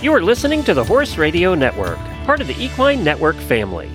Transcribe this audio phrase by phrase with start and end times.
[0.00, 3.90] You are listening to the Horse Radio Network, part of the Equine Network family.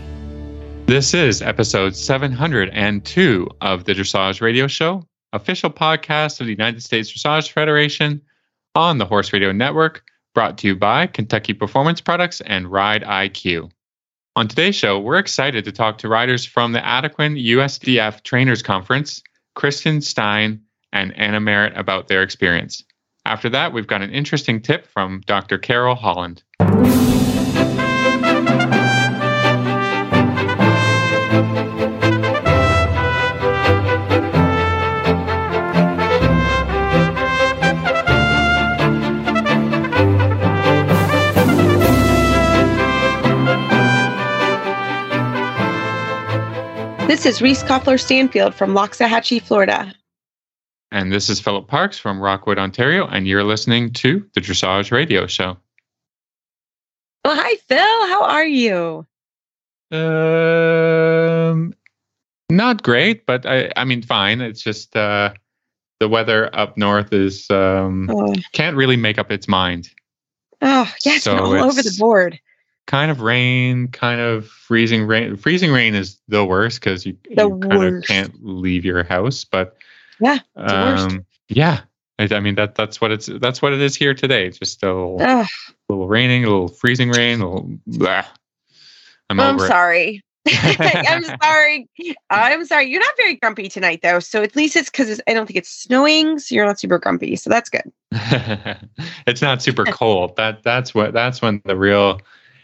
[0.85, 7.09] This is episode 702 of the Dressage Radio Show, official podcast of the United States
[7.09, 8.21] Dressage Federation
[8.75, 10.03] on the Horse Radio Network,
[10.35, 13.71] brought to you by Kentucky Performance Products and Ride IQ.
[14.35, 19.23] On today's show, we're excited to talk to riders from the Adequan USDF Trainers Conference,
[19.55, 22.83] Kristen Stein and Anna Merritt about their experience.
[23.25, 25.57] After that, we've got an interesting tip from Dr.
[25.57, 26.43] Carol Holland.
[47.07, 49.93] This is Reese Koffler Stanfield from Loxahatchee, Florida.
[50.93, 55.25] And this is Philip Parks from Rockwood, Ontario, and you're listening to the Dressage Radio
[55.25, 55.57] Show.
[57.25, 57.79] Well, hi, Phil.
[57.79, 59.03] How are you?
[59.91, 61.73] Um,
[62.51, 64.39] not great, but I, I mean, fine.
[64.39, 65.33] It's just uh,
[65.99, 69.89] the weather up north is um, Oh, can't really make up its mind.
[70.61, 72.39] oh yeah, it's So all over the board.
[72.85, 75.37] Kind of rain, kind of freezing rain.
[75.37, 79.43] Freezing rain is the worst because you, The you kind of can't leave your house.
[79.43, 79.75] But
[80.19, 81.81] Yeah, um, yeah,
[82.19, 84.49] I, I mean that that's what it's that's what it is here today.
[84.49, 85.45] Just a little,
[85.89, 87.69] little raining, a little freezing rain, a little.
[87.87, 88.25] Blah.
[89.29, 90.23] I'm I'm sorry.
[90.47, 91.89] I'm sorry.
[92.29, 92.89] I'm sorry.
[92.89, 94.19] You're not very grumpy tonight, though.
[94.19, 97.35] So at least it's because I don't think it's snowing, so you're not super grumpy.
[97.35, 97.91] So that's good.
[99.25, 100.35] it's not super cold.
[100.35, 102.21] That that's what that's when the real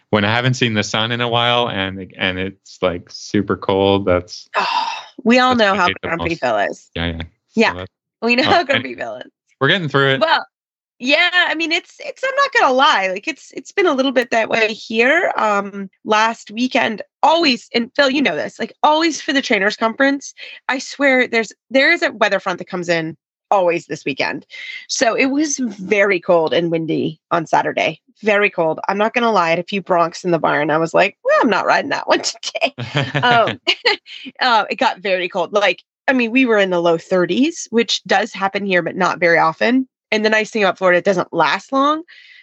[0.09, 4.05] when I haven't seen the sun in a while and and it's like super cold.
[4.05, 6.35] That's Oh, we all That's know how grumpy.
[6.35, 6.89] Phil is.
[6.95, 7.21] yeah yeah.
[7.59, 7.73] Yeah.
[7.73, 7.85] So
[8.21, 9.31] We know how grumpy Phil is.
[9.59, 10.21] we're getting through it.
[10.21, 10.45] Well,
[10.99, 14.11] yeah, I mean it's it's I'm not gonna lie, like it's it's been a little
[14.11, 15.31] bit that way here.
[15.37, 20.33] Um last weekend, always and Phil, you know this, like always for the trainers conference,
[20.67, 23.15] I swear there's there is a weather front that comes in
[23.51, 24.45] always this weekend.
[24.89, 28.01] So it was very cold and windy on Saturday.
[28.21, 28.79] Very cold.
[28.89, 30.69] I'm not gonna lie, I had a few broncs in the barn.
[30.69, 32.73] I was like, well, I'm not riding that one today
[33.23, 33.59] um,
[34.41, 35.53] uh, it got very cold.
[35.53, 39.19] Like, I mean, we were in the low 30s, which does happen here, but not
[39.19, 39.87] very often.
[40.11, 42.01] And the nice thing about Florida, it doesn't last long,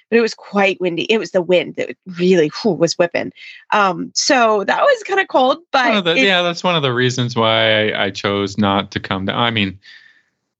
[0.09, 1.03] but it was quite windy.
[1.05, 3.33] It was the wind that really whew, was whipping.
[3.73, 6.83] Um, so that was kind of cold, but of the- it- yeah, that's one of
[6.83, 9.37] the reasons why I, I chose not to come down.
[9.37, 9.79] I mean,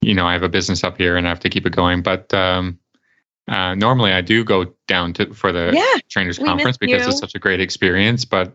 [0.01, 2.01] you know, I have a business up here and I have to keep it going,
[2.01, 2.77] but um,
[3.47, 7.35] uh, normally I do go down to for the yeah, trainers conference because it's such
[7.35, 8.25] a great experience.
[8.25, 8.53] But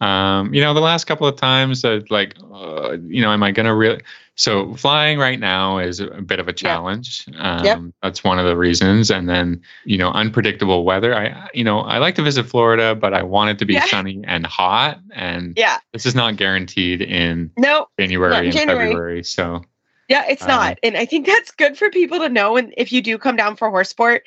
[0.00, 3.50] um, you know, the last couple of times, uh, like, uh, you know, am I
[3.52, 4.00] going to really?
[4.36, 7.26] So flying right now is a bit of a challenge.
[7.36, 9.10] Um, That's one of the reasons.
[9.10, 11.14] And then, you know, unpredictable weather.
[11.14, 13.84] I, you know, I like to visit Florida, but I want it to be Yeah.
[13.84, 14.98] sunny and hot.
[15.12, 18.86] And yeah, this is not guaranteed in no, January and January.
[18.88, 19.24] February.
[19.24, 19.62] So
[20.08, 20.78] Yeah, it's Um, not.
[20.82, 22.56] And I think that's good for people to know.
[22.56, 24.26] And if you do come down for horse sport,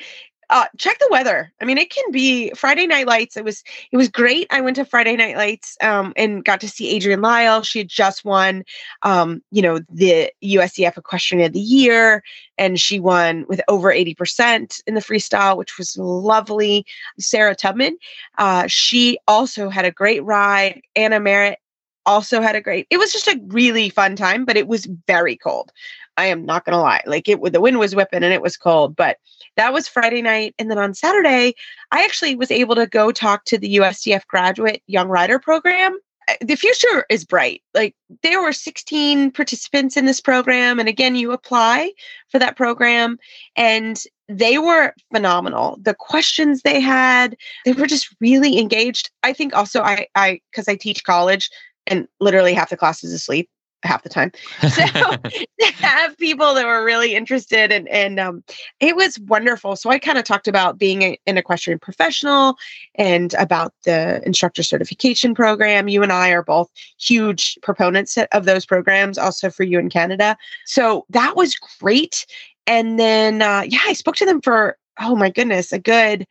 [0.49, 1.51] uh, check the weather.
[1.61, 3.37] I mean, it can be Friday night lights.
[3.37, 4.47] It was it was great.
[4.51, 7.63] I went to Friday night lights um, and got to see Adrienne Lyle.
[7.63, 8.63] She had just won,
[9.01, 12.23] um, you know, the USDF Equestrian of the Year,
[12.57, 16.85] and she won with over eighty percent in the freestyle, which was lovely.
[17.19, 17.97] Sarah Tubman,
[18.37, 20.81] uh, she also had a great ride.
[20.95, 21.59] Anna Merritt
[22.05, 25.35] also had a great it was just a really fun time but it was very
[25.35, 25.71] cold.
[26.17, 28.95] I am not gonna lie like it the wind was whipping and it was cold
[28.95, 29.17] but
[29.57, 31.53] that was friday night and then on saturday
[31.91, 35.97] i actually was able to go talk to the usdf graduate young rider program.
[36.39, 41.31] The future is bright like there were 16 participants in this program and again you
[41.31, 41.91] apply
[42.29, 43.17] for that program
[43.55, 45.77] and they were phenomenal.
[45.81, 49.11] The questions they had they were just really engaged.
[49.21, 51.49] I think also i i because i teach college
[51.87, 53.49] and literally half the class is asleep
[53.83, 54.31] half the time.
[54.61, 54.67] So
[55.59, 58.43] to have people that were really interested and and um,
[58.79, 59.75] it was wonderful.
[59.75, 62.55] So I kind of talked about being a, an equestrian professional
[62.95, 65.87] and about the instructor certification program.
[65.87, 66.69] You and I are both
[66.99, 70.37] huge proponents of those programs, also for you in Canada.
[70.65, 72.25] So that was great.
[72.65, 76.27] And then uh, yeah, I spoke to them for oh my goodness, a good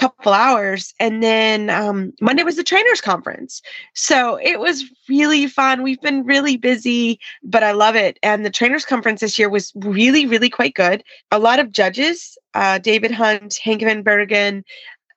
[0.00, 3.60] couple hours and then um, monday was the trainers conference.
[3.94, 5.82] So it was really fun.
[5.82, 8.18] We've been really busy but i love it.
[8.22, 11.04] And the trainers conference this year was really really quite good.
[11.30, 14.64] A lot of judges uh, david hunt hank van bergen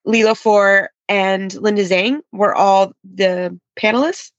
[0.06, 4.32] lilo fore and linda zang were all the panelists.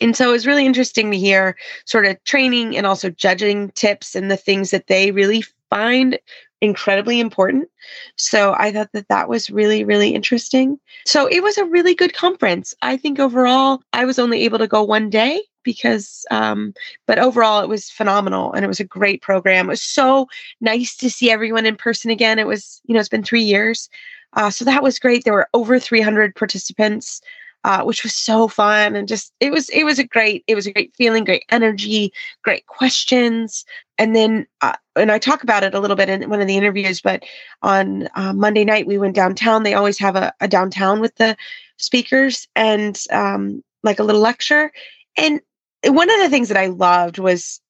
[0.00, 1.56] And so it was really interesting to hear
[1.86, 6.18] sort of training and also judging tips and the things that they really find
[6.62, 7.68] incredibly important.
[8.16, 10.78] So I thought that that was really, really interesting.
[11.04, 12.72] So it was a really good conference.
[12.82, 16.72] I think overall, I was only able to go one day because, um,
[17.06, 19.66] but overall, it was phenomenal and it was a great program.
[19.66, 20.28] It was so
[20.60, 22.38] nice to see everyone in person again.
[22.38, 23.90] It was, you know, it's been three years.
[24.34, 25.24] Uh, so that was great.
[25.24, 27.20] There were over 300 participants
[27.64, 30.66] uh, which was so fun and just it was it was a great it was
[30.66, 32.12] a great feeling, great energy,
[32.42, 33.64] great questions.
[34.02, 36.56] And then uh, and I talk about it a little bit in one of the
[36.56, 37.22] interviews, but
[37.62, 39.62] on uh, Monday night we went downtown.
[39.62, 41.36] They always have a, a downtown with the
[41.76, 44.72] speakers and um, like a little lecture.
[45.16, 45.40] And
[45.86, 47.60] one of the things that I loved was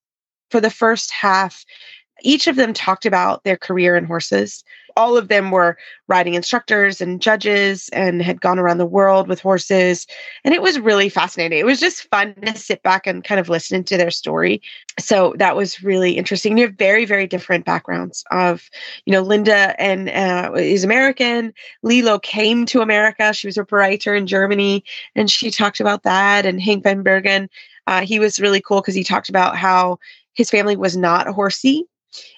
[0.50, 1.67] for the first half,
[2.23, 4.64] each of them talked about their career in horses
[4.96, 5.76] all of them were
[6.08, 10.06] riding instructors and judges and had gone around the world with horses.
[10.44, 11.58] And it was really fascinating.
[11.58, 14.62] It was just fun to sit back and kind of listen to their story.
[14.98, 16.58] So that was really interesting.
[16.58, 18.68] You have very, very different backgrounds of,
[19.06, 21.52] you know, Linda and uh, is American.
[21.82, 23.32] Lilo came to America.
[23.32, 24.84] She was a writer in Germany
[25.14, 26.46] and she talked about that.
[26.46, 27.48] And Hank Van Bergen,
[27.86, 29.98] uh, he was really cool because he talked about how
[30.34, 31.86] his family was not horsey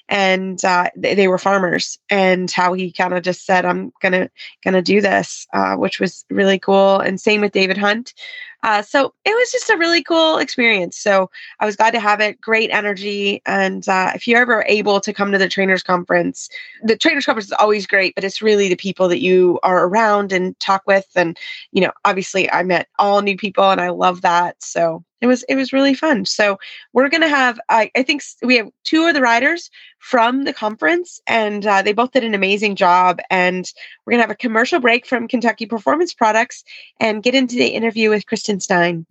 [0.09, 4.29] and uh, they, they, were farmers and how he kind of just said i'm gonna
[4.63, 8.15] gonna do this uh, which was really cool and same with david hunt.
[8.63, 10.97] Uh, so it was just a really cool experience.
[10.97, 11.31] So
[11.61, 15.13] i was glad to have it great energy and uh, if you're ever able to
[15.13, 16.49] come to the trainers conference
[16.83, 20.33] the trainers conference is always great but it's really the people that you are around
[20.33, 21.39] and talk with and
[21.73, 25.43] you know obviously i met all new people and i love that so it was
[25.45, 26.27] it was really fun.
[26.27, 26.59] So
[26.93, 31.19] we're gonna have I, I think we have two of the riders from the conference,
[31.27, 33.21] and uh, they both did an amazing job.
[33.31, 33.65] And
[34.05, 36.63] we're gonna have a commercial break from Kentucky Performance Products
[37.01, 39.07] and get into the interview with Kristen Stein.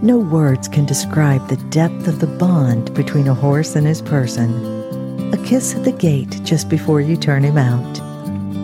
[0.00, 5.34] No words can describe the depth of the bond between a horse and his person.
[5.34, 7.94] A kiss at the gate just before you turn him out.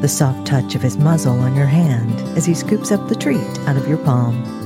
[0.00, 3.58] The soft touch of his muzzle on your hand as he scoops up the treat
[3.68, 4.57] out of your palm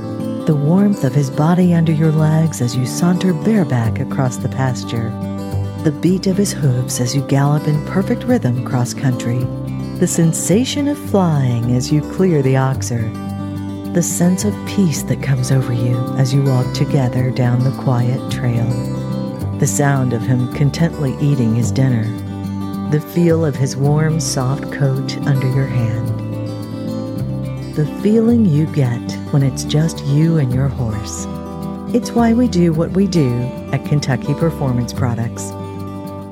[0.47, 5.11] the warmth of his body under your legs as you saunter bareback across the pasture,
[5.85, 9.39] the beat of his hooves as you gallop in perfect rhythm cross country,
[10.01, 13.13] the sensation of flying as you clear the oxer,
[13.95, 18.33] the sense of peace that comes over you as you walk together down the quiet
[18.33, 18.67] trail,
[19.59, 22.03] the sound of him contently eating his dinner,
[22.91, 26.32] the feel of his warm, soft coat under your hand
[27.73, 29.01] the feeling you get
[29.33, 31.27] when it's just you and your horse.
[31.95, 33.31] It's why we do what we do
[33.73, 35.51] at Kentucky Performance Products.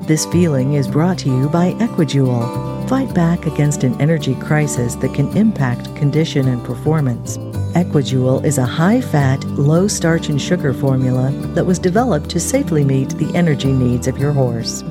[0.07, 2.87] This feeling is brought to you by EquiJewel.
[2.87, 7.37] Fight back against an energy crisis that can impact condition and performance.
[7.73, 12.83] EquiJewel is a high fat, low starch and sugar formula that was developed to safely
[12.83, 14.81] meet the energy needs of your horse.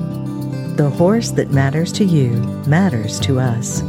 [0.75, 2.31] The horse that matters to you
[2.67, 3.83] matters to us.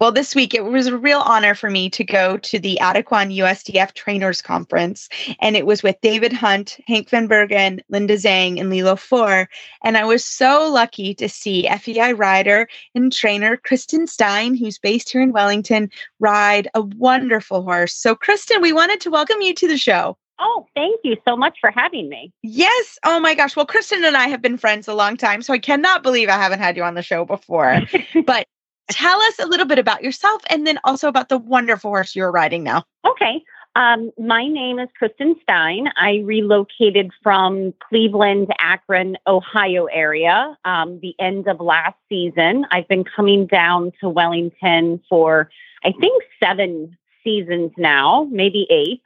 [0.00, 3.36] Well, this week it was a real honor for me to go to the Adequan
[3.36, 5.08] USDF Trainers Conference,
[5.40, 9.48] and it was with David Hunt, Hank Van Bergen, Linda Zang, and Lilo Fore.
[9.82, 15.10] And I was so lucky to see FEI rider and trainer Kristen Stein, who's based
[15.10, 15.90] here in Wellington,
[16.20, 17.92] ride a wonderful horse.
[17.92, 20.16] So, Kristen, we wanted to welcome you to the show.
[20.38, 22.32] Oh, thank you so much for having me.
[22.42, 23.00] Yes.
[23.04, 23.56] Oh my gosh.
[23.56, 26.36] Well, Kristen and I have been friends a long time, so I cannot believe I
[26.36, 27.80] haven't had you on the show before.
[28.24, 28.46] but
[28.90, 32.30] tell us a little bit about yourself and then also about the wonderful horse you're
[32.30, 32.84] riding now.
[33.06, 33.42] Okay.
[33.76, 35.88] Um, my name is Kristen Stein.
[35.96, 42.66] I relocated from Cleveland, Akron, Ohio area um, the end of last season.
[42.72, 45.48] I've been coming down to Wellington for,
[45.84, 49.02] I think, seven seasons now, maybe eight.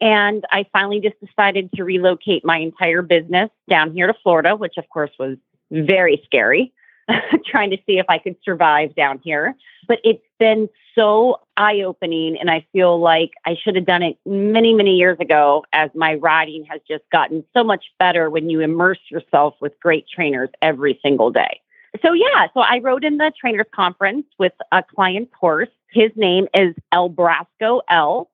[0.00, 4.74] And I finally just decided to relocate my entire business down here to Florida, which
[4.76, 5.36] of course was
[5.70, 6.72] very scary.
[7.46, 9.54] trying to see if I could survive down here.
[9.88, 12.36] But it's been so eye opening.
[12.38, 16.14] And I feel like I should have done it many, many years ago, as my
[16.14, 20.98] riding has just gotten so much better when you immerse yourself with great trainers every
[21.02, 21.60] single day.
[22.04, 25.68] So, yeah, so I rode in the trainers conference with a client's horse.
[25.90, 28.30] His name is El Brasco L,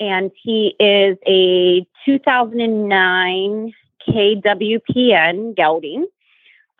[0.00, 3.72] and he is a 2009
[4.08, 6.06] KWPN gelding.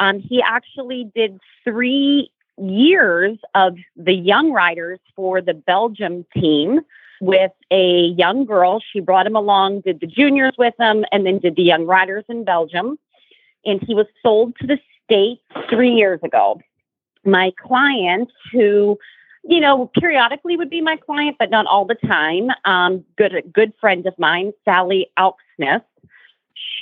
[0.00, 6.80] Um, he actually did three years of the young riders for the Belgium team
[7.20, 8.82] with a young girl.
[8.92, 12.24] She brought him along, did the juniors with him, and then did the young riders
[12.28, 12.98] in Belgium.
[13.64, 16.60] And he was sold to the state three years ago.
[17.24, 18.98] My client, who
[19.44, 22.50] you know, periodically would be my client, but not all the time.
[22.64, 25.82] Um, good, good friend of mine, Sally Alksmith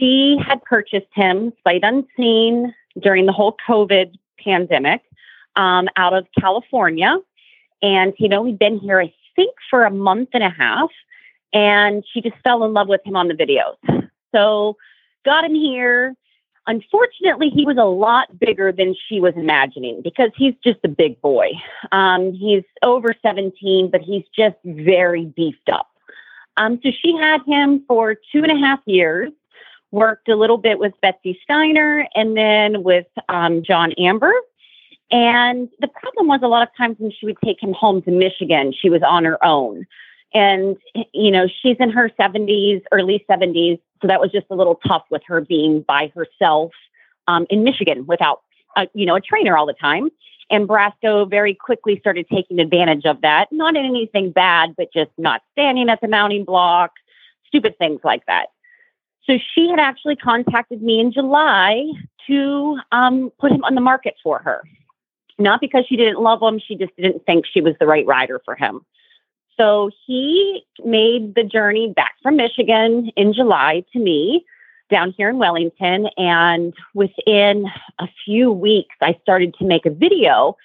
[0.00, 5.02] she had purchased him sight unseen during the whole COVID pandemic
[5.56, 7.18] um, out of California.
[7.82, 10.90] And you know only been here, I think, for a month and a half.
[11.52, 14.11] And she just fell in love with him on the videos.
[14.35, 14.76] So
[15.25, 16.14] got him here.
[16.66, 21.20] Unfortunately, he was a lot bigger than she was imagining because he's just a big
[21.20, 21.50] boy.
[21.90, 25.88] Um, he's over 17, but he's just very beefed up.
[26.56, 29.32] Um, so she had him for two and a half years,
[29.90, 34.32] worked a little bit with Betsy Steiner and then with um, John Amber.
[35.11, 38.11] And the problem was a lot of times when she would take him home to
[38.11, 39.87] Michigan, she was on her own.
[40.32, 40.76] And,
[41.12, 43.80] you know, she's in her 70s, early 70s.
[44.00, 46.70] So that was just a little tough with her being by herself
[47.26, 48.42] um, in Michigan without,
[48.76, 50.11] a, you know, a trainer all the time.
[50.49, 53.49] And Brasco very quickly started taking advantage of that.
[53.50, 56.92] Not in anything bad, but just not standing at the mounting block,
[57.47, 58.47] stupid things like that.
[59.30, 61.84] So she had actually contacted me in July
[62.26, 64.64] to um, put him on the market for her.
[65.38, 68.40] Not because she didn't love him, she just didn't think she was the right rider
[68.44, 68.80] for him.
[69.56, 74.44] So he made the journey back from Michigan in July to me
[74.90, 76.08] down here in Wellington.
[76.16, 77.66] And within
[78.00, 80.56] a few weeks, I started to make a video.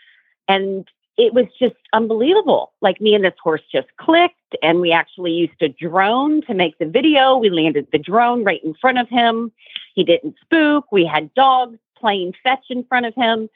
[0.48, 2.74] And it was just unbelievable.
[2.82, 6.78] Like me and this horse just clicked, and we actually used a drone to make
[6.78, 7.38] the video.
[7.38, 9.52] We landed the drone right in front of him.
[9.94, 10.92] He didn't spook.
[10.92, 13.50] We had dogs playing fetch in front of him.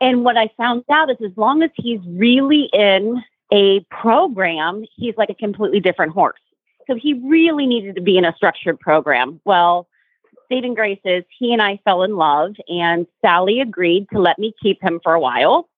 [0.00, 3.22] And what I found out is as long as he's really in
[3.52, 6.40] a program, he's like a completely different horse.
[6.86, 9.40] So he really needed to be in a structured program.
[9.44, 9.88] Well,
[10.48, 14.54] saving grace is he and I fell in love, and Sally agreed to let me
[14.62, 15.68] keep him for a while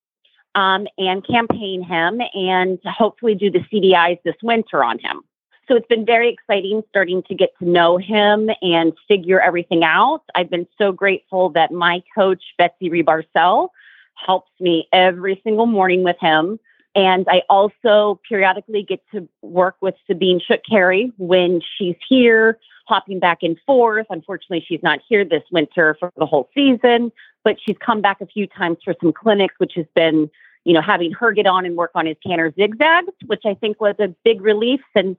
[0.55, 5.21] um, and campaign him and hopefully do the CDIs this winter on him.
[5.67, 10.23] So it's been very exciting starting to get to know him and figure everything out.
[10.33, 13.69] I've been so grateful that my coach, Betsy Rebarcel,
[14.15, 16.59] helps me every single morning with him.
[16.95, 22.57] And I also periodically get to work with Sabine Schut-Kery when she's here,
[22.89, 24.07] hopping back and forth.
[24.09, 27.11] Unfortunately, she's not here this winter for the whole season,
[27.43, 30.29] but she's come back a few times for some clinics, which has been,
[30.65, 33.79] you know, having her get on and work on his canter zigzags, which I think
[33.79, 35.17] was a big relief since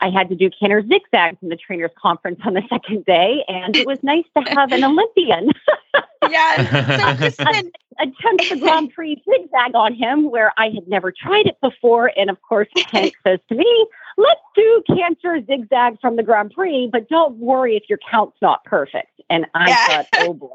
[0.00, 3.74] I had to do canter zigzags in the trainers conference on the second day, and
[3.76, 5.52] it was nice to have an Olympian.
[6.30, 11.56] yeah, so attempt the Grand Prix zigzag on him where I had never tried it
[11.60, 16.52] before, and of course Hank says to me, "Let's do canter zigzag from the Grand
[16.52, 19.86] Prix, but don't worry if your count's not perfect." And I yeah.
[19.86, 20.48] thought, "Oh boy."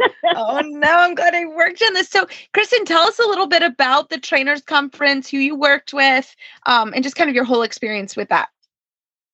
[0.36, 2.08] oh no, I'm glad I worked on this.
[2.08, 6.34] So, Kristen, tell us a little bit about the trainers conference, who you worked with,
[6.66, 8.48] um, and just kind of your whole experience with that.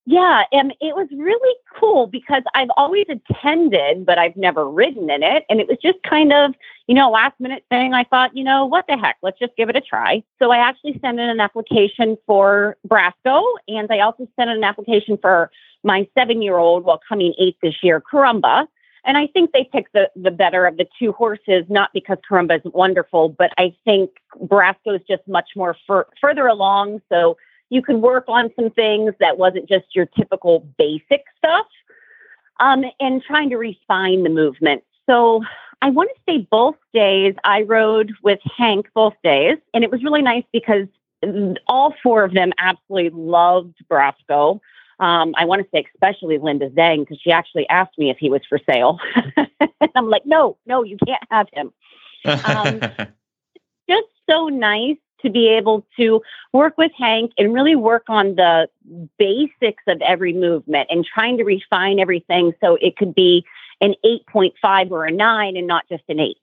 [0.06, 5.22] Yeah, and it was really cool because I've always attended, but I've never ridden in
[5.22, 5.46] it.
[5.48, 6.54] And it was just kind of,
[6.86, 7.94] you know, last minute thing.
[7.94, 10.22] I thought, you know, what the heck, let's just give it a try.
[10.38, 14.64] So I actually sent in an application for Brasco, and I also sent in an
[14.64, 15.50] application for
[15.84, 18.66] my seven year old, well, coming eight this year, Carumba.
[19.06, 22.56] And I think they picked the, the better of the two horses, not because Carumba
[22.56, 24.10] is wonderful, but I think
[24.42, 27.00] Brasco is just much more fur- further along.
[27.10, 27.36] So
[27.70, 31.66] you could work on some things that wasn't just your typical basic stuff
[32.60, 34.82] um, and trying to refine the movement.
[35.06, 35.42] So
[35.82, 40.02] I want to say both days I rode with Hank both days, and it was
[40.02, 40.86] really nice because
[41.66, 44.60] all four of them absolutely loved Brasco.
[45.00, 48.30] Um, I want to say especially Linda Zang because she actually asked me if he
[48.30, 48.98] was for sale.
[49.94, 51.72] I'm like, no, no, you can't have him.
[52.26, 52.80] Um,
[53.86, 58.68] just so nice to be able to work with Hank and really work on the
[59.18, 63.44] basics of every movement and trying to refine everything so it could be
[63.80, 66.36] an 8.5 or a 9 and not just an 8.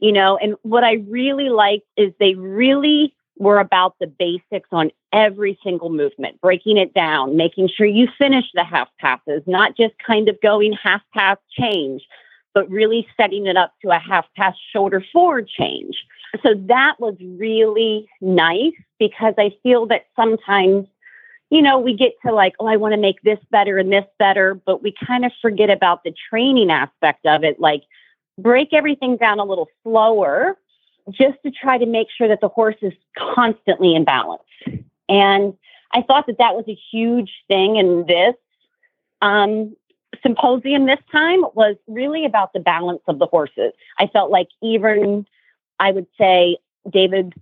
[0.00, 4.90] You know, and what I really liked is they really were about the basics on
[5.12, 9.94] every single movement, breaking it down, making sure you finish the half passes, not just
[10.04, 12.02] kind of going half pass change,
[12.52, 15.96] but really setting it up to a half pass shoulder forward change
[16.42, 20.86] so that was really nice because I feel that sometimes,
[21.50, 24.04] you know, we get to like, oh, I want to make this better and this
[24.18, 27.60] better, but we kind of forget about the training aspect of it.
[27.60, 27.82] Like,
[28.38, 30.58] break everything down a little slower
[31.10, 34.42] just to try to make sure that the horse is constantly in balance.
[35.08, 35.54] And
[35.92, 38.34] I thought that that was a huge thing in this
[39.22, 39.76] um,
[40.22, 43.72] symposium this time was really about the balance of the horses.
[43.98, 45.26] I felt like even
[45.78, 46.58] I would say
[46.90, 47.34] David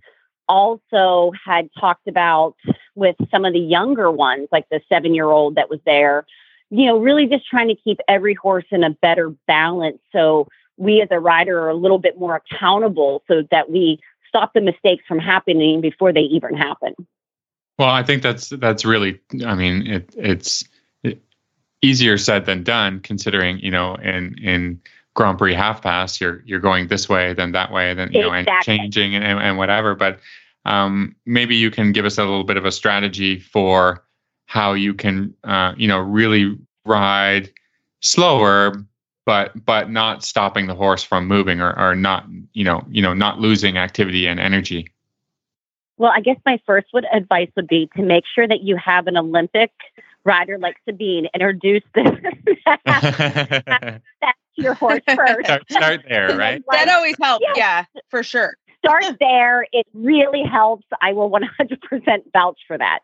[0.47, 2.55] also had talked about
[2.95, 6.25] with some of the younger ones, like the seven year old that was there,
[6.69, 9.99] you know, really just trying to keep every horse in a better balance.
[10.11, 10.47] So
[10.77, 14.61] we as a rider are a little bit more accountable so that we stop the
[14.61, 16.95] mistakes from happening before they even happen.
[17.77, 19.19] Well, I think that's that's really.
[19.45, 20.63] I mean, it, it's
[21.81, 24.81] easier said than done, considering you know, in in
[25.15, 28.31] Grand Prix half pass, you're you're going this way, then that way, then you exactly.
[28.31, 29.95] know, and changing and, and whatever.
[29.95, 30.19] But
[30.65, 34.03] um, maybe you can give us a little bit of a strategy for
[34.45, 37.51] how you can, uh, you know, really ride
[37.99, 38.73] slower,
[39.25, 43.13] but but not stopping the horse from moving or, or not, you know, you know,
[43.13, 44.89] not losing activity and energy.
[45.97, 49.07] Well, I guess my first would advice would be to make sure that you have
[49.07, 49.71] an Olympic
[50.23, 54.01] rider like Sabine introduce that,
[54.55, 55.45] your horse first.
[55.45, 56.63] Start, start there, right?
[56.71, 57.45] that always helps.
[57.55, 58.55] Yeah, for sure.
[58.85, 59.65] Start there.
[59.71, 60.85] It really helps.
[61.01, 61.41] I will 100%
[62.33, 62.99] vouch for that.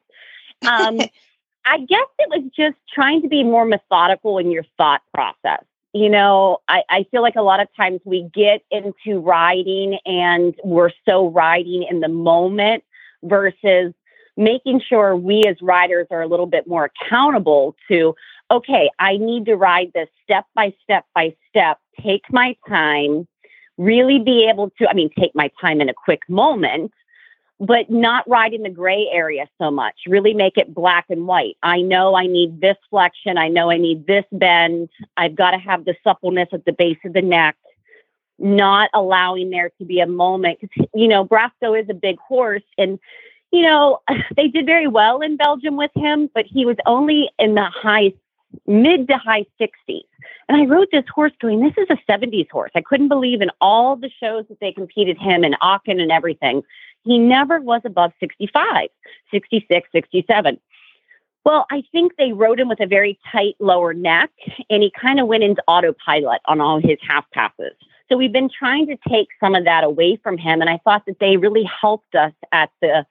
[0.67, 0.99] Um,
[1.65, 5.63] I guess it was just trying to be more methodical in your thought process.
[5.93, 10.55] You know, I, I feel like a lot of times we get into riding and
[10.63, 12.83] we're so riding in the moment
[13.23, 13.93] versus
[14.37, 18.15] making sure we as riders are a little bit more accountable to,
[18.51, 23.27] okay, I need to ride this step by step by step, take my time,
[23.77, 26.91] really be able to, I mean, take my time in a quick moment,
[27.59, 29.95] but not ride in the gray area so much.
[30.07, 31.57] Really make it black and white.
[31.61, 33.37] I know I need this flexion.
[33.37, 34.89] I know I need this bend.
[35.17, 37.57] I've got to have the suppleness at the base of the neck.
[38.37, 42.63] Not allowing there to be a moment because you know Brasco is a big horse,
[42.77, 42.97] and
[43.51, 43.99] you know
[44.37, 48.13] they did very well in Belgium with him, but he was only in the high
[48.67, 50.03] mid to high 60s.
[50.47, 52.71] And I rode this horse going, this is a 70s horse.
[52.75, 56.63] I couldn't believe in all the shows that they competed him and Aachen and everything.
[57.03, 58.89] He never was above 65,
[59.31, 60.59] 66, 67.
[61.45, 64.29] Well, I think they rode him with a very tight lower neck
[64.69, 67.73] and he kind of went into autopilot on all his half passes.
[68.09, 70.61] So we've been trying to take some of that away from him.
[70.61, 73.05] And I thought that they really helped us at the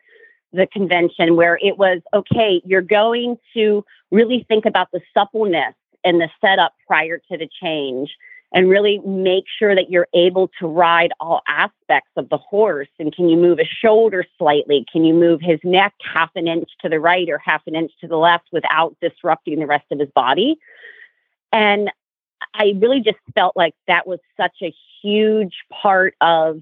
[0.52, 6.20] the convention where it was okay, you're going to really think about the suppleness and
[6.20, 8.14] the setup prior to the change
[8.52, 12.88] and really make sure that you're able to ride all aspects of the horse.
[12.98, 14.87] And can you move a shoulder slightly?
[14.90, 17.92] Can you move his neck half an inch to the right or half an inch
[18.00, 20.58] to the left without disrupting the rest of his body?
[21.52, 21.90] And
[22.54, 26.61] I really just felt like that was such a huge part of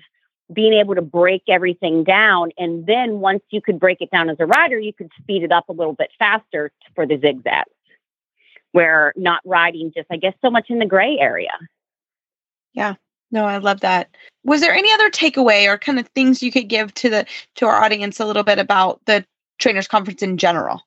[0.53, 2.51] being able to break everything down.
[2.57, 5.53] And then once you could break it down as a rider, you could speed it
[5.53, 7.71] up a little bit faster for the zigzags,
[8.73, 11.53] where not riding just, I guess, so much in the gray area.
[12.75, 12.95] Yeah.
[13.33, 14.09] No, I love that.
[14.45, 17.67] Was there any other takeaway or kind of things you could give to the to
[17.67, 19.25] our audience a little bit about the
[19.59, 20.83] trainers conference in general?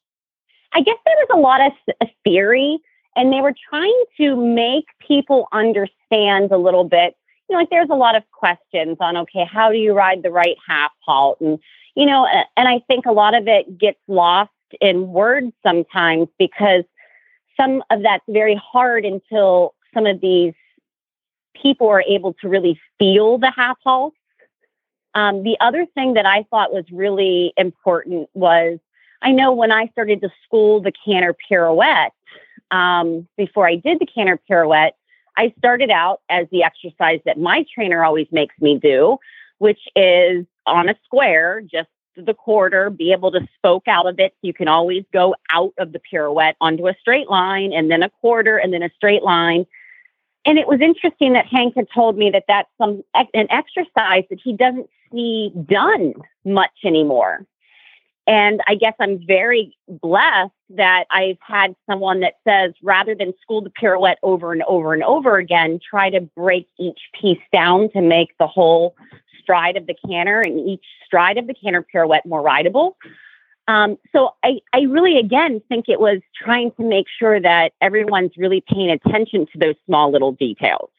[0.73, 1.59] I guess there was a lot
[2.01, 2.79] of theory
[3.15, 7.15] and they were trying to make people understand a little bit
[7.49, 10.31] you know, like there's a lot of questions on, okay, how do you ride the
[10.31, 11.41] right half halt?
[11.41, 11.59] And,
[11.95, 16.83] you know, and I think a lot of it gets lost in words sometimes because
[17.59, 20.53] some of that's very hard until some of these
[21.61, 24.13] people are able to really feel the half halt.
[25.15, 28.77] Um, the other thing that I thought was really important was
[29.21, 32.11] I know when I started to school the canter pirouette,
[32.71, 34.91] um, before I did the canter pirouette,
[35.39, 39.17] I started out as the exercise that my trainer always makes me do,
[39.59, 44.33] which is on a square, just the quarter, be able to spoke out of it.
[44.33, 48.03] So you can always go out of the pirouette onto a straight line and then
[48.03, 49.65] a quarter and then a straight line.
[50.45, 54.39] And it was interesting that Hank had told me that that's some an exercise that
[54.43, 57.45] he doesn't see done much anymore.
[58.29, 63.59] And I guess I'm very blessed that I've had someone that says rather than school
[63.59, 68.01] the pirouette over and over and over again, try to break each piece down to
[68.01, 68.95] make the whole
[69.41, 72.97] stride of the canter and each stride of the canter pirouette more rideable.
[73.67, 78.37] Um, so I, I really, again, think it was trying to make sure that everyone's
[78.37, 80.91] really paying attention to those small little details.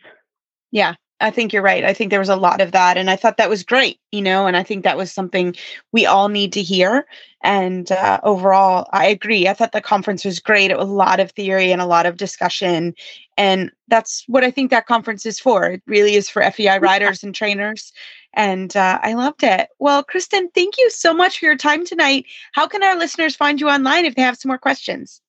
[0.72, 1.84] Yeah, I think you're right.
[1.84, 2.96] I think there was a lot of that.
[2.96, 5.54] And I thought that was great, you know, and I think that was something
[5.92, 7.06] we all need to hear.
[7.42, 9.46] And uh, overall, I agree.
[9.48, 10.70] I thought the conference was great.
[10.70, 12.94] It was a lot of theory and a lot of discussion.
[13.36, 15.64] And that's what I think that conference is for.
[15.64, 17.92] It really is for FEI riders and trainers.
[18.34, 19.68] And uh, I loved it.
[19.78, 22.26] Well, Kristen, thank you so much for your time tonight.
[22.52, 25.20] How can our listeners find you online if they have some more questions?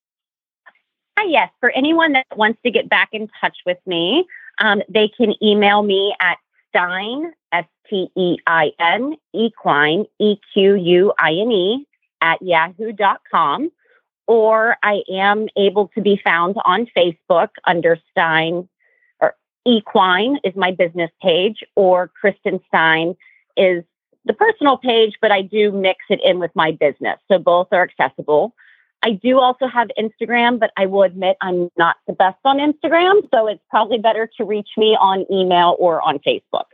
[1.18, 1.50] Hi, yes.
[1.60, 4.26] For anyone that wants to get back in touch with me,
[4.62, 6.38] um, they can email me at
[6.70, 11.88] Stein, S T E I N, equine, E Q U I N E,
[12.22, 13.72] at yahoo.com.
[14.28, 18.70] or I am able to be found on Facebook under Stein
[19.20, 23.16] or Equine is my business page, or Kristen Stein
[23.58, 23.84] is
[24.26, 27.20] the personal page, but I do mix it in with my business.
[27.30, 28.54] So both are accessible.
[29.04, 33.28] I do also have Instagram, but I will admit I'm not the best on Instagram.
[33.34, 36.66] So it's probably better to reach me on email or on Facebook.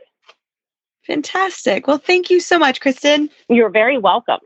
[1.06, 1.86] Fantastic.
[1.86, 3.30] Well, thank you so much, Kristen.
[3.48, 4.40] You're very welcome.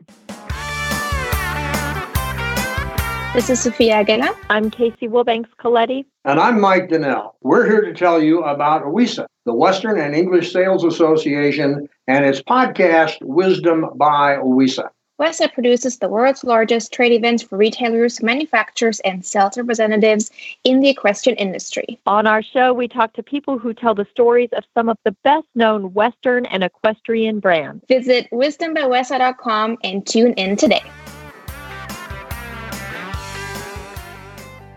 [3.33, 4.33] This is Sophia Aguila.
[4.49, 6.05] I'm Casey Wilbanks Coletti.
[6.23, 7.35] And I'm Mike Donnell.
[7.41, 12.41] We're here to tell you about WESA, the Western and English Sales Association, and its
[12.41, 14.87] podcast, Wisdom by WESA.
[15.21, 20.31] WESA produces the world's largest trade events for retailers, manufacturers, and sales representatives
[20.63, 21.99] in the equestrian industry.
[22.07, 25.15] On our show, we talk to people who tell the stories of some of the
[25.23, 27.85] best known Western and equestrian brands.
[27.87, 30.81] Visit wisdombywesa.com and tune in today.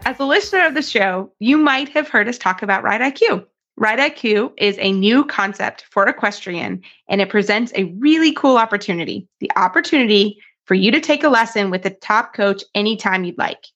[0.05, 3.47] As a listener of the show, you might have heard us talk about Ride IQ.
[3.79, 9.29] Ride IQ is a new concept for equestrian, and it presents a really cool opportunity
[9.41, 13.67] the opportunity for you to take a lesson with a top coach anytime you'd like.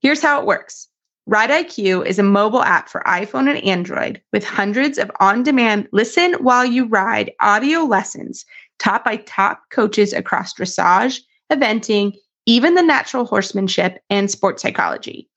[0.00, 0.88] Here's how it works
[1.26, 5.88] Ride IQ is a mobile app for iPhone and Android with hundreds of on demand
[5.92, 8.44] listen while you ride audio lessons
[8.78, 12.12] taught by top coaches across dressage, eventing,
[12.44, 15.28] even the natural horsemanship, and sports psychology.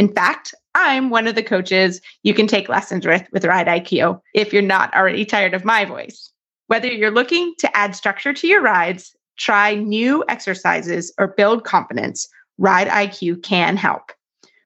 [0.00, 4.18] In fact, I'm one of the coaches you can take lessons with with Ride IQ
[4.32, 6.32] if you're not already tired of my voice.
[6.68, 12.26] Whether you're looking to add structure to your rides, try new exercises, or build confidence,
[12.56, 14.10] Ride IQ can help.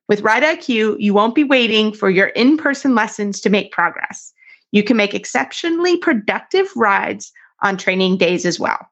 [0.08, 4.32] With Ride IQ, you won't be waiting for your in person lessons to make progress.
[4.70, 8.86] You can make exceptionally productive rides on training days as well.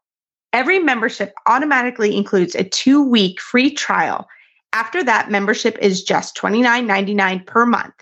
[0.52, 4.26] Every membership automatically includes a two week free trial
[4.72, 7.94] after that, membership is just $29.99 per month.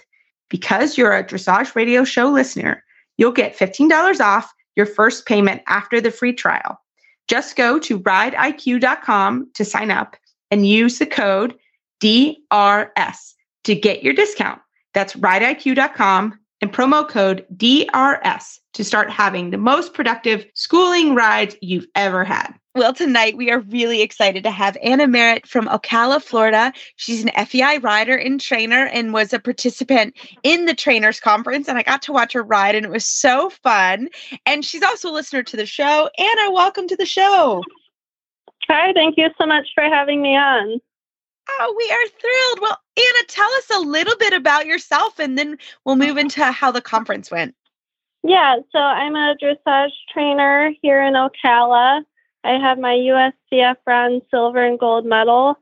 [0.48, 2.82] Because you're a Dressage Radio Show listener,
[3.16, 6.80] you'll get $15 off your first payment after the free trial.
[7.28, 10.16] Just go to rideiq.com to sign up
[10.50, 11.54] and use the code
[12.00, 14.60] DRS to get your discount.
[14.94, 21.86] That's rideiq.com and promo code DRS to start having the most productive schooling rides you've
[21.94, 22.54] ever had.
[22.76, 26.72] Well, tonight we are really excited to have Anna Merritt from Ocala, Florida.
[26.94, 31.68] She's an FEI rider and trainer and was a participant in the trainers conference.
[31.68, 34.08] And I got to watch her ride, and it was so fun.
[34.46, 36.10] And she's also a listener to the show.
[36.16, 37.64] Anna, welcome to the show.
[38.68, 40.80] Hi, thank you so much for having me on.
[41.58, 42.60] Oh, we are thrilled.
[42.60, 46.70] Well, Anna, tell us a little bit about yourself, and then we'll move into how
[46.70, 47.54] the conference went.
[48.22, 52.02] Yeah, so I'm a dressage trainer here in Ocala.
[52.44, 55.58] I have my USDF bronze, silver, and gold medal.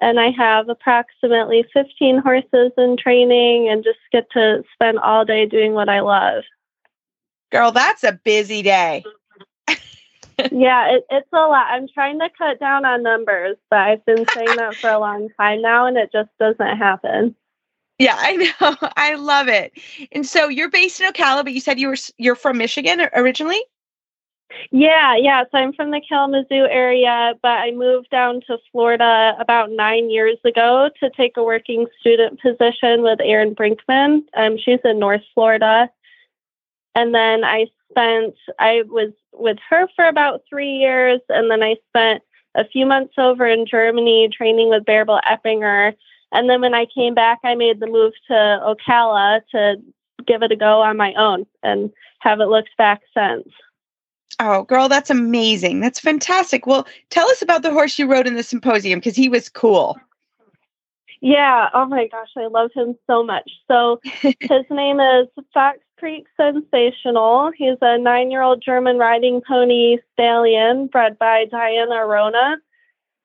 [0.00, 5.46] And I have approximately 15 horses in training and just get to spend all day
[5.46, 6.42] doing what I love.
[7.52, 9.04] Girl, that's a busy day.
[10.50, 11.66] Yeah, it, it's a lot.
[11.68, 15.28] I'm trying to cut down on numbers, but I've been saying that for a long
[15.38, 17.34] time now, and it just doesn't happen.
[17.98, 18.76] Yeah, I know.
[18.96, 19.72] I love it.
[20.12, 23.60] And so you're based in Ocala, but you said you were you're from Michigan originally.
[24.70, 25.44] Yeah, yeah.
[25.50, 30.38] So I'm from the Kalamazoo area, but I moved down to Florida about nine years
[30.44, 34.22] ago to take a working student position with Erin Brinkman.
[34.36, 35.90] Um, she's in North Florida.
[36.94, 41.20] And then I spent, I was with her for about three years.
[41.28, 42.22] And then I spent
[42.54, 45.94] a few months over in Germany training with Bärbel Eppinger.
[46.32, 49.76] And then when I came back, I made the move to Ocala to
[50.26, 53.48] give it a go on my own and haven't looked back since.
[54.40, 55.80] Oh, girl, that's amazing.
[55.80, 56.66] That's fantastic.
[56.66, 59.98] Well, tell us about the horse you rode in the symposium because he was cool.
[61.20, 61.68] Yeah.
[61.72, 63.48] Oh my gosh, I love him so much.
[63.68, 67.52] So his name is Fox Creek Sensational.
[67.56, 72.56] He's a nine year old German riding pony stallion bred by Diana Rona.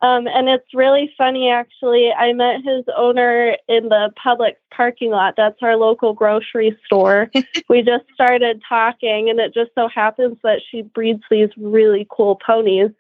[0.02, 2.12] Um, and it's really funny, actually.
[2.12, 5.34] I met his owner in the Publix parking lot.
[5.36, 7.32] That's our local grocery store.
[7.68, 12.36] we just started talking, and it just so happens that she breeds these really cool
[12.36, 12.92] ponies.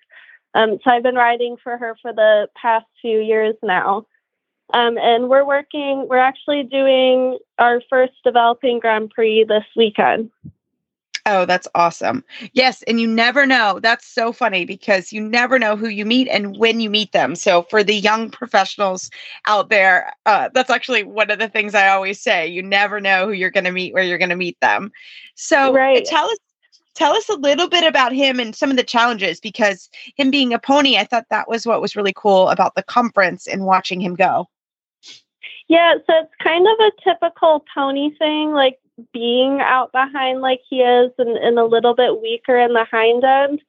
[0.56, 4.08] Um, so I've been riding for her for the past few years now.
[4.74, 10.30] Um, and we're working, we're actually doing our first developing Grand Prix this weekend.
[11.30, 12.24] Oh, that's awesome.
[12.54, 12.84] Yes.
[12.84, 13.82] And you never know.
[13.82, 17.36] That's so funny because you never know who you meet and when you meet them.
[17.36, 19.10] So, for the young professionals
[19.46, 22.48] out there, uh, that's actually one of the things I always say.
[22.48, 24.90] You never know who you're going to meet, where you're going to meet them.
[25.36, 26.06] So, right.
[26.06, 26.38] tell us.
[26.96, 30.54] tell us a little bit about him and some of the challenges because him being
[30.54, 34.00] a pony, I thought that was what was really cool about the conference and watching
[34.00, 34.48] him go.
[35.68, 38.80] Yeah, so it's kind of a typical pony thing, like
[39.14, 43.24] being out behind like he is and, and a little bit weaker in the hind
[43.24, 43.62] end.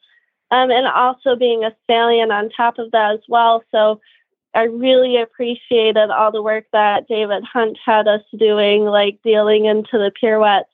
[0.50, 3.62] Um, and also being a stallion on top of that as well.
[3.70, 4.00] So
[4.54, 9.98] I really appreciated all the work that David Hunt had us doing, like dealing into
[9.98, 10.70] the pirouettes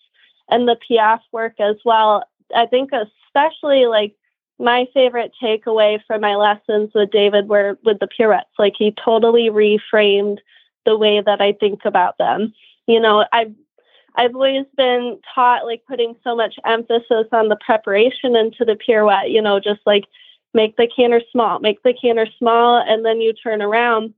[0.48, 2.22] and the piaffe work as well.
[2.54, 4.14] I think especially like
[4.60, 8.54] my favorite takeaway from my lessons with David were with the pirouettes.
[8.58, 10.38] Like he totally reframed
[10.84, 12.52] the way that I think about them.
[12.86, 13.54] You know, I've
[14.16, 19.30] I've always been taught like putting so much emphasis on the preparation into the pirouette,
[19.30, 20.04] you know, just like
[20.52, 24.14] make the canter small, make the canter small, and then you turn around.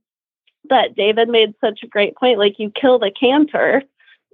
[0.69, 3.83] But David made such a great point like you kill the canter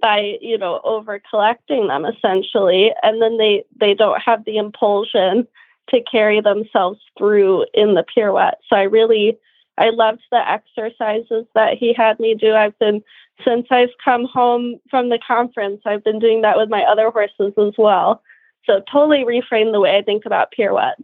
[0.00, 5.46] by you know over collecting them essentially and then they they don't have the impulsion
[5.88, 9.38] to carry themselves through in the pirouette so i really
[9.78, 12.54] i loved the exercises that he had me do.
[12.54, 13.02] I've been
[13.44, 17.52] since i've come home from the conference i've been doing that with my other horses
[17.58, 18.22] as well.
[18.64, 21.02] So totally reframe the way i think about pirouettes.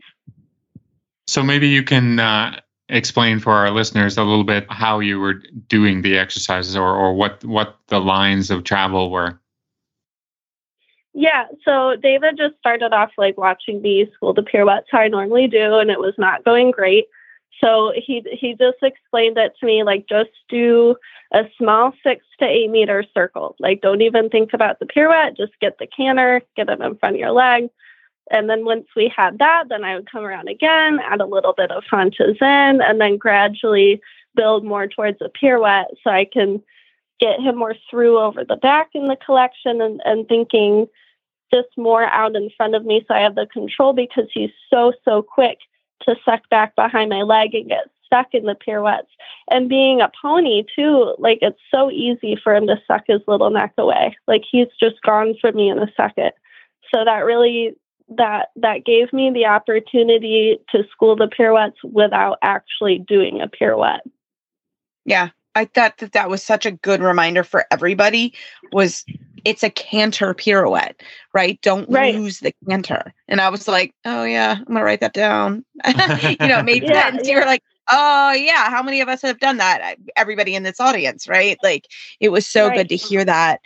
[1.27, 5.35] So maybe you can uh, explain for our listeners a little bit how you were
[5.69, 9.39] doing the exercises or, or what what the lines of travel were.
[11.13, 15.49] Yeah so david just started off like watching me school the pirouettes how i normally
[15.49, 17.07] do and it was not going great
[17.63, 20.97] so he he just explained it to me like just do
[21.33, 23.57] a small six to eight meter circle.
[23.59, 25.37] Like don't even think about the pirouette.
[25.37, 27.69] Just get the canter get them in front of your leg.
[28.31, 31.53] And then once we had that, then I would come around again, add a little
[31.53, 34.01] bit of haunches in, and then gradually
[34.37, 36.63] build more towards a pirouette so I can
[37.19, 40.87] get him more through over the back in the collection and, and thinking
[41.53, 44.93] just more out in front of me so I have the control because he's so,
[45.05, 45.59] so quick
[46.03, 49.11] to suck back behind my leg and get stuck in the pirouettes.
[49.51, 53.51] And being a pony, too, like it's so easy for him to suck his little
[53.51, 54.17] neck away.
[54.27, 56.33] Like he's just gone from me in a second.
[56.93, 57.77] So that really
[58.17, 64.01] that that gave me the opportunity to school the pirouettes without actually doing a pirouette.
[65.05, 68.35] Yeah, I thought that that was such a good reminder for everybody
[68.73, 69.05] was
[69.45, 71.01] it's a canter pirouette,
[71.33, 71.61] right?
[71.63, 72.15] Don't right.
[72.15, 73.15] lose the canter.
[73.27, 75.65] And I was like, oh yeah, I'm gonna write that down.
[75.87, 77.27] you know, it made yeah, sense.
[77.27, 77.35] Yeah.
[77.35, 79.97] You were like, oh yeah, how many of us have done that?
[80.17, 81.59] Everybody in this audience, right?
[81.63, 81.87] Like
[82.21, 82.77] it was so right.
[82.79, 83.61] good to hear that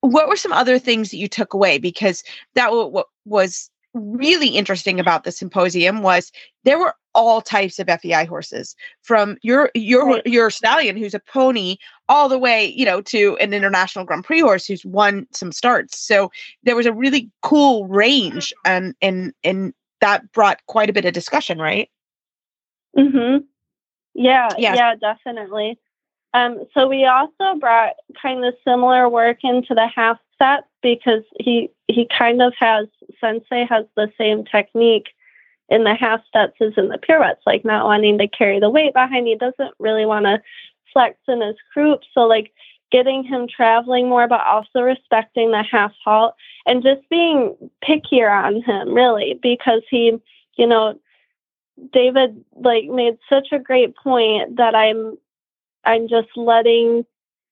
[0.00, 2.22] what were some other things that you took away because
[2.54, 6.30] that w- was really interesting about the symposium was
[6.64, 10.26] there were all types of FEI horses from your your right.
[10.26, 11.76] your stallion who's a pony
[12.08, 15.98] all the way you know to an international Grand Prix horse who's won some starts.
[15.98, 16.30] So
[16.62, 21.12] there was a really cool range and and and that brought quite a bit of
[21.12, 21.90] discussion right?
[22.96, 23.42] Mhm
[24.14, 24.76] yeah yes.
[24.76, 25.76] yeah definitely.
[26.34, 31.70] Um, so we also brought kind of similar work into the half set because he
[31.88, 32.86] he kind of has
[33.20, 35.08] Sensei has the same technique
[35.68, 38.94] in the half steps as in the pirouettes, like not wanting to carry the weight
[38.94, 39.26] behind.
[39.26, 40.40] He doesn't really want to
[40.92, 42.00] flex in his croup.
[42.14, 42.52] So like
[42.90, 46.34] getting him traveling more, but also respecting the half halt
[46.66, 50.18] and just being pickier on him really because he,
[50.56, 50.98] you know,
[51.92, 55.16] David like made such a great point that I'm
[55.84, 57.04] I'm just letting,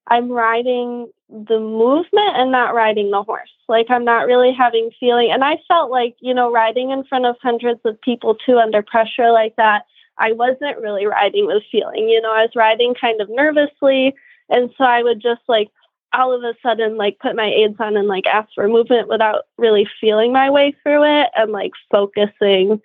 [0.09, 3.51] I'm riding the movement and not riding the horse.
[3.69, 5.31] Like I'm not really having feeling.
[5.33, 8.83] And I felt like, you know, riding in front of hundreds of people too under
[8.83, 9.87] pressure like that,
[10.19, 12.09] I wasn't really riding with feeling.
[12.09, 14.15] You know, I was riding kind of nervously.
[14.49, 15.71] And so I would just like
[16.12, 19.45] all of a sudden like put my aids on and like ask for movement without
[19.59, 22.81] really feeling my way through it and like focusing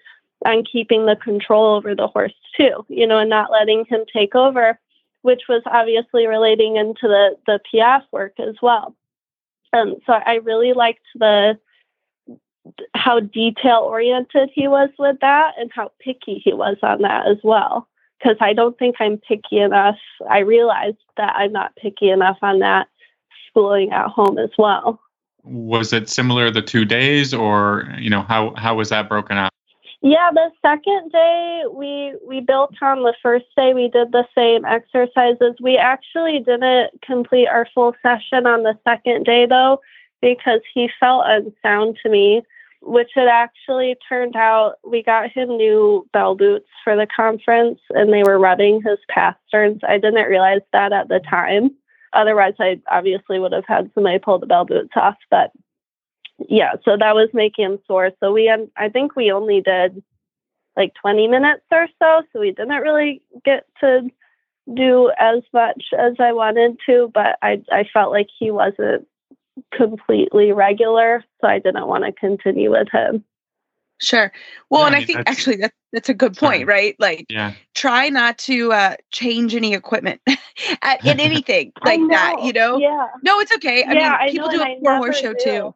[0.46, 4.34] on keeping the control over the horse too, you know, and not letting him take
[4.34, 4.80] over
[5.22, 8.96] which was obviously relating into the the piaffe work as well.
[9.74, 11.58] Um, so I really liked the
[12.94, 17.38] how detail oriented he was with that and how picky he was on that as
[17.44, 17.88] well.
[18.20, 19.98] Because I don't think I'm picky enough.
[20.30, 22.88] I realized that I'm not picky enough on that
[23.48, 25.02] schooling at home as well.
[25.44, 29.52] Was it similar the two days, or you know how how was that broken out?
[30.04, 34.66] Yeah, the second day we we built on the first day we did the same
[34.66, 35.56] exercises.
[35.62, 39.80] We actually didn't complete our full session on the second day though
[40.20, 42.42] because he felt unsound to me,
[42.82, 48.12] which it actually turned out we got him new bell boots for the conference and
[48.12, 49.82] they were rubbing his pasterns.
[49.88, 51.76] I didn't realize that at the time.
[52.14, 55.52] Otherwise I obviously would have had somebody pull the bell boots off, but
[56.50, 58.12] yeah, so that was making him sore.
[58.20, 60.02] So we, um, I think we only did
[60.76, 62.24] like 20 minutes or so.
[62.32, 64.10] So we didn't really get to
[64.74, 69.08] do as much as I wanted to, but I, I felt like he wasn't
[69.74, 71.24] completely regular.
[71.42, 73.24] So I didn't want to continue with him.
[74.00, 74.32] Sure.
[74.72, 76.96] Well, Yeah, and I I think that's- actually that that's a good point, right?
[77.00, 77.54] Like Yeah.
[77.76, 80.22] try not to uh change any equipment
[80.82, 82.78] at, in anything like that, you know?
[82.80, 83.08] Yeah.
[83.24, 83.84] No, it's okay.
[83.84, 85.76] I Yeah, mean, people know, do a it I horse show never too.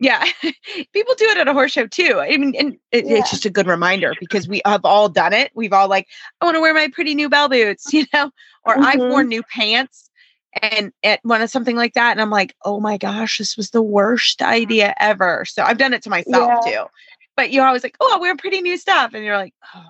[0.00, 0.24] Yeah.
[0.42, 2.18] people do it at a horse show too.
[2.20, 3.18] I mean, and it, Yeah.
[3.18, 5.52] it's just a good reminder because we have all done it.
[5.54, 6.08] We've all like,
[6.40, 8.30] I want to wear my pretty new bell boots, you know,
[8.64, 9.10] or I've Mhm.
[9.10, 10.10] worn new pants
[10.62, 12.12] and at one of something like that.
[12.12, 15.44] And I'm like, oh my gosh, this was the worst idea ever.
[15.46, 16.72] So I've done it to myself Yeah.
[16.84, 16.84] too.
[17.36, 19.12] But you're always like, oh, I'll wear pretty new stuff.
[19.14, 19.86] And you're like, oh,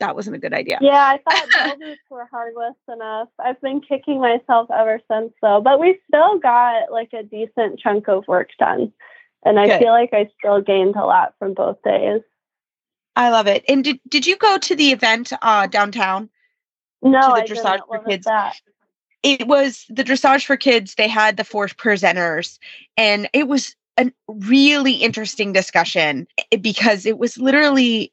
[0.00, 0.78] that wasn't a good idea.
[0.80, 1.48] Yeah, I thought
[1.78, 3.28] bell boots were harmless enough.
[3.38, 8.08] I've been kicking myself ever since though, but we still got like a decent chunk
[8.08, 8.92] of work done.
[9.44, 9.80] And I Good.
[9.80, 12.22] feel like I still gained a lot from both days.
[13.16, 13.64] I love it.
[13.68, 16.30] And did, did you go to the event uh, downtown?
[17.02, 17.80] No, the I dressage didn't.
[17.80, 18.24] for What was kids.
[18.26, 18.56] that?
[19.22, 20.94] It was the dressage for kids.
[20.94, 22.58] They had the four presenters,
[22.96, 28.12] and it was a really interesting discussion eh, because it was literally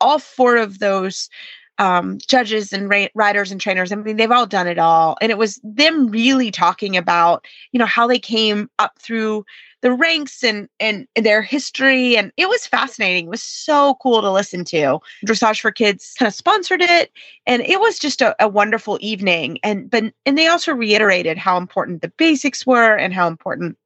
[0.00, 1.30] all four of those
[1.78, 3.90] um, judges and ra- riders and trainers.
[3.90, 7.78] I mean, they've all done it all, and it was them really talking about you
[7.78, 9.44] know how they came up through
[9.82, 13.26] the ranks and and their history, and it was fascinating.
[13.26, 15.00] It was so cool to listen to.
[15.26, 17.10] Dressage for Kids kind of sponsored it,
[17.46, 19.58] and it was just a, a wonderful evening.
[19.62, 23.76] And but and they also reiterated how important the basics were and how important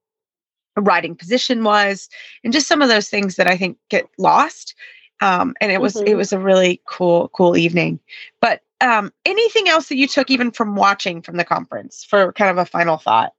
[0.77, 2.09] a riding position was,
[2.43, 4.75] and just some of those things that I think get lost
[5.21, 6.17] um, and it was it Mhm.
[6.17, 8.01] was a really cool cool evening
[8.41, 12.51] but um, anything else that you took even from watching from the conference for kind
[12.51, 13.33] of a final thought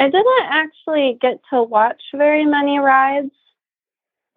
[0.00, 3.32] I didn't actually get to watch very many rides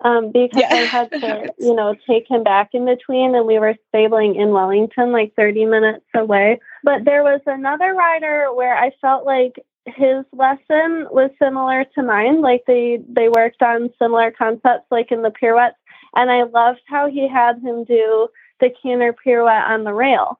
[0.03, 0.69] um, because Yeah.
[0.71, 4.51] I had to, you know, take him back in between, and we were stabling in
[4.51, 6.59] Wellington, like 30 minutes away.
[6.83, 9.55] But there was another rider where I felt like
[9.87, 12.41] his lesson was similar to mine.
[12.41, 15.77] Like they they worked on similar concepts, like in the pirouettes,
[16.15, 18.29] and I loved how he had him do
[18.61, 20.39] the canter pirouette on the rail.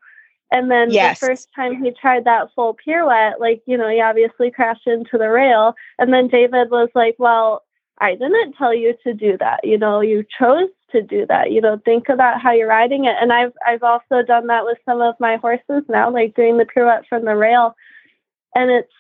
[0.54, 1.20] And then Yes.
[1.20, 5.18] the first time he tried that full pirouette, like, you know, he obviously crashed into
[5.18, 5.76] the rail.
[6.00, 7.64] And then David was like, Well,
[8.00, 9.62] I didn't tell you to do that.
[9.66, 11.52] You know, you chose to do that.
[11.52, 13.16] You know, think about how you're riding it.
[13.22, 16.66] And I've I've also done that with some of my horses now, like doing the
[16.66, 17.76] pirouette from the rail.
[18.56, 18.94] And it's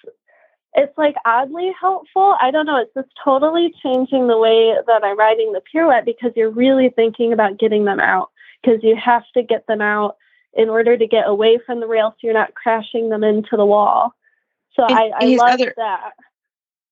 [0.75, 2.35] it's like oddly helpful.
[2.41, 2.77] I don't know.
[2.81, 7.33] It's just totally changing the way that I'm riding the pirouette because you're really thinking
[7.33, 8.31] about getting them out
[8.63, 10.17] because you have to get them out
[10.55, 13.65] in order to get away from the rail so you're not crashing them into the
[13.65, 14.13] wall.
[14.75, 16.11] So And I, I love that.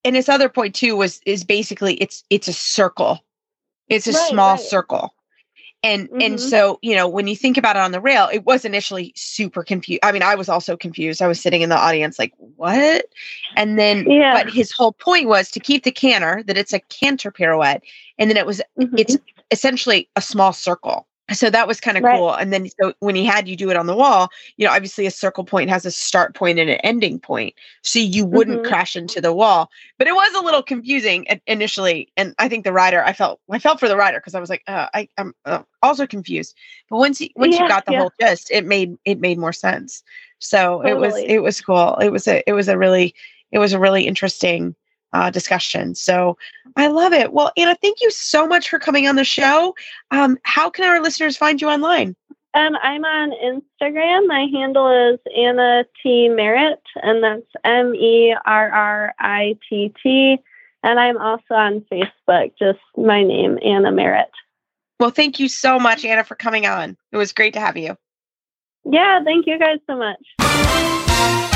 [0.04, 3.24] and his other point too was is basically it's it's a circle
[3.88, 4.60] it's a Right, small right.
[4.60, 5.13] circle
[5.84, 6.39] and and Mhm.
[6.39, 9.63] so you know when you think about it on the rail it was initially super
[9.63, 13.06] confused i mean i was also confused i was sitting in the audience like what
[13.58, 14.34] and then Yeah.
[14.34, 17.82] but his whole point was to keep the canter that it's a canter pirouette
[18.19, 19.00] and then it was Mhm.
[19.00, 19.17] it's
[19.50, 22.17] essentially a small circle so that was kind of Right.
[22.17, 24.71] cool and then so when he had you do it on the wall you know
[24.71, 27.53] obviously a circle point has a start point and an ending point
[27.84, 28.65] so you wouldn't Mhm.
[28.65, 32.73] crash into the wall but it was a little confusing initially and i think the
[32.73, 35.34] rider i felt i felt for the rider because i was like uh, i i'm
[35.45, 36.55] uh, also confused
[36.89, 37.99] but once you once you got the yeah.
[37.99, 40.03] whole gist it made it made more sense
[40.39, 43.13] so it was it was cool it was a it was a really
[43.51, 44.75] it was a really interesting
[45.13, 46.38] uh, discussion so
[46.76, 49.76] i love it well anna thank you so much for coming on the show
[50.12, 52.15] um, how can our listeners find you online
[52.54, 54.28] Um, I'm on Instagram.
[54.28, 60.38] My handle is Anna T Merritt, and that's M E R R I T T.
[60.84, 64.32] And I'm also on Facebook, just my name, Anna Merritt.
[65.00, 67.95] well thank you so much anna for coming on it was great to have you
[68.84, 71.50] Yeah, thank you guys so much.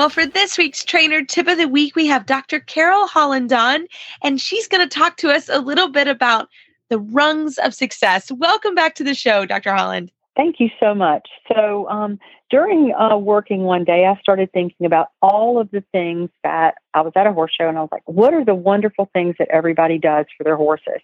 [0.00, 2.58] Well, for this week's trainer tip of the week, we have Dr.
[2.60, 3.86] Carol Holland on,
[4.22, 6.48] and she's going to talk to us a little bit about
[6.88, 8.32] the rungs of success.
[8.32, 9.74] Welcome back to the show, Dr.
[9.74, 10.10] Holland.
[10.34, 11.28] Thank you so much.
[11.54, 16.30] So, um, during uh, working one day, I started thinking about all of the things
[16.44, 19.10] that I was at a horse show and I was like, what are the wonderful
[19.12, 21.02] things that everybody does for their horses?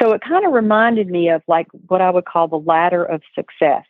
[0.00, 3.22] So, it kind of reminded me of like what I would call the ladder of
[3.34, 3.86] success.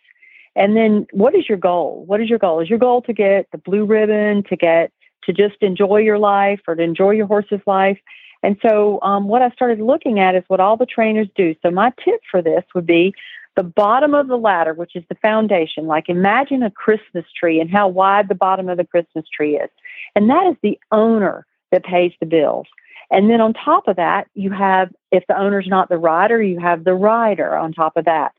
[0.56, 2.04] And then, what is your goal?
[2.06, 2.60] What is your goal?
[2.60, 4.92] Is your goal to get the blue ribbon, to get
[5.24, 7.98] to just enjoy your life or to enjoy your horse's life?
[8.42, 11.54] And so, um, what I started looking at is what all the trainers do.
[11.62, 13.14] So, my tip for this would be
[13.56, 17.70] the bottom of the ladder, which is the foundation, like imagine a Christmas tree and
[17.70, 19.70] how wide the bottom of the Christmas tree is.
[20.14, 22.66] And that is the owner that pays the bills.
[23.10, 26.60] And then on top of that, you have, if the owner's not the rider, you
[26.60, 28.32] have the rider on top of that.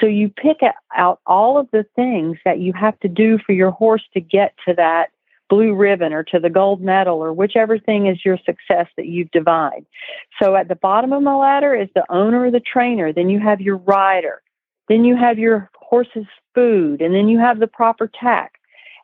[0.00, 0.58] So you pick
[0.96, 4.54] out all of the things that you have to do for your horse to get
[4.66, 5.10] to that
[5.48, 9.30] blue ribbon or to the gold medal or whichever thing is your success that you've
[9.30, 9.86] divided.
[10.40, 13.12] So at the bottom of the ladder is the owner or the trainer.
[13.12, 14.42] Then you have your rider.
[14.88, 17.00] Then you have your horse's food.
[17.00, 18.52] And then you have the proper tack.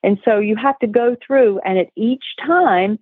[0.03, 2.99] And so you have to go through and at each time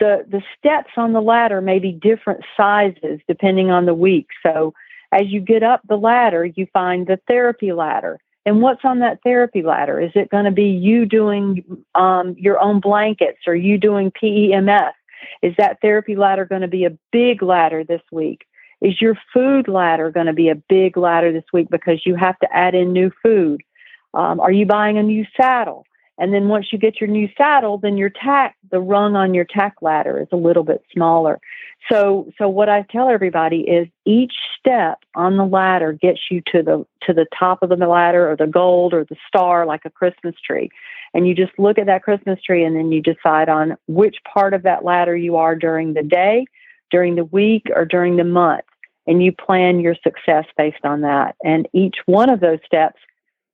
[0.00, 4.28] the the steps on the ladder may be different sizes depending on the week.
[4.42, 4.72] So
[5.14, 8.18] as you get up the ladder, you find the therapy ladder.
[8.46, 10.00] And what's on that therapy ladder?
[10.00, 14.92] Is it going to be you doing um, your own blankets or you doing PEMF?
[15.40, 18.44] Is that therapy ladder going to be a big ladder this week?
[18.82, 22.38] Is your food ladder going to be a big ladder this week because you have
[22.40, 23.62] to add in new food?
[24.12, 25.86] Um, are you buying a new saddle?
[26.16, 29.44] And then once you get your new saddle, then your tack, the rung on your
[29.44, 31.40] tack ladder is a little bit smaller.
[31.90, 36.62] So, so what I tell everybody is each step on the ladder gets you to
[36.62, 39.90] the to the top of the ladder or the gold or the star like a
[39.90, 40.70] Christmas tree.
[41.12, 44.54] And you just look at that Christmas tree and then you decide on which part
[44.54, 46.46] of that ladder you are during the day,
[46.90, 48.64] during the week, or during the month.
[49.06, 51.36] And you plan your success based on that.
[51.44, 52.98] And each one of those steps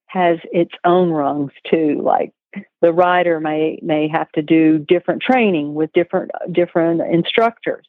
[0.07, 2.33] has its own rungs too, like
[2.81, 7.87] the rider may may have to do different training with different different instructors.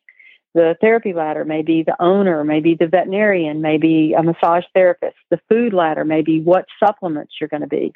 [0.53, 5.15] The therapy ladder may be the owner, maybe the veterinarian, maybe a massage therapist.
[5.29, 7.93] The food ladder may be what supplements you're going to be.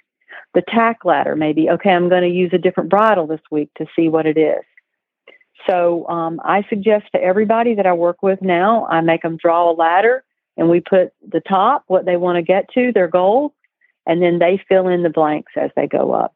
[0.53, 1.91] The tack ladder may be okay.
[1.91, 4.63] I'm going to use a different bridle this week to see what it is.
[5.69, 9.69] So um, I suggest to everybody that I work with now, I make them draw
[9.69, 10.23] a ladder,
[10.57, 13.53] and we put the top, what they want to get to, their goal,
[14.05, 16.35] and then they fill in the blanks as they go up.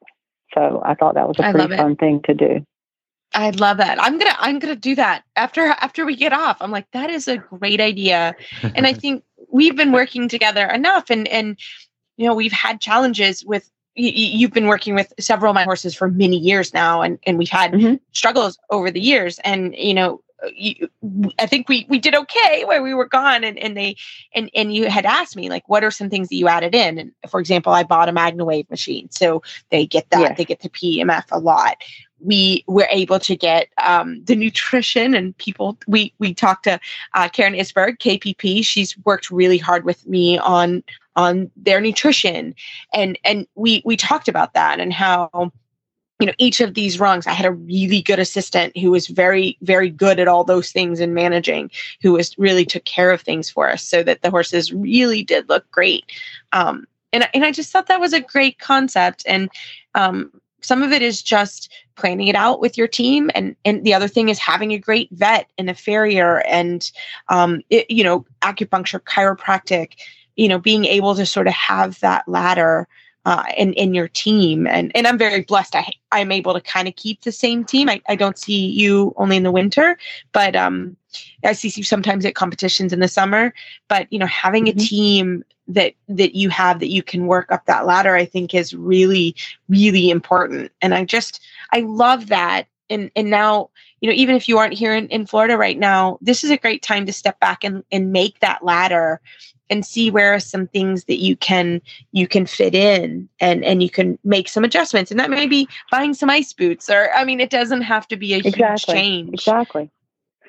[0.54, 2.66] So I thought that was a pretty fun thing to do.
[3.34, 4.02] I love that.
[4.02, 6.58] I'm gonna I'm gonna do that after after we get off.
[6.62, 8.36] I'm like, that is a great idea.
[8.64, 11.60] and I think we've been working together enough and and
[12.18, 16.10] you know, we've had challenges with you've been working with several of my horses for
[16.10, 17.96] many years now and and we've had mm-hmm.
[18.12, 22.82] struggles over the years and you know you, I think we we did okay while
[22.82, 23.96] we were gone, and and they
[24.34, 26.98] and and you had asked me like, what are some things that you added in?
[26.98, 30.38] And for example, I bought a MagnaWave machine, so they get that yes.
[30.38, 31.78] they get the PMF a lot.
[32.22, 35.78] We were able to get um, the nutrition and people.
[35.88, 36.80] We we talked to
[37.14, 38.64] uh, Karen Isberg, KPP.
[38.66, 40.84] She's worked really hard with me on
[41.16, 42.56] on their nutrition,
[42.94, 45.52] and and we we talked about that and how
[46.20, 49.58] you know each of these rungs i had a really good assistant who was very
[49.62, 53.50] very good at all those things and managing who was really took care of things
[53.50, 56.06] for us so that the horses really did look great.
[56.52, 59.24] Um, and, and i just thought that was a great concept.
[59.28, 59.50] And
[59.96, 63.32] um, some of it is just planning it out with your team.
[63.34, 66.90] And and the other thing is having a great vet and a farrier and
[67.30, 69.94] um, it, you know acupuncture chiropractic
[70.36, 72.88] you know being able to sort of have that ladder
[73.30, 74.66] uh, in in your team.
[74.66, 75.76] And and I'm very blessed.
[75.76, 77.88] I I'm able to kind of keep the same team.
[77.88, 80.00] I, I don't see you only in the winter,
[80.32, 80.98] but um,
[81.44, 83.54] I see you sometimes at competitions in the summer.
[83.88, 84.80] But you know, having mm-hmm.
[84.80, 88.56] a team that that you have that you can work up that ladder, I think
[88.56, 89.36] is really
[89.68, 90.72] really important.
[90.82, 91.40] And I just
[91.72, 92.64] I love that.
[92.90, 93.70] And and now
[94.02, 96.58] you know even if you aren't here in, in florida right now this is a
[96.58, 99.20] great time to step back and, and make that ladder
[99.70, 103.84] and see where are some things that you can you can fit in and and
[103.84, 105.12] you can make some adjustments.
[105.12, 108.16] And that may be buying some ice boots or i mean it doesn't have to
[108.16, 108.62] be a exactly.
[108.62, 109.34] huge change.
[109.34, 109.90] Exactly.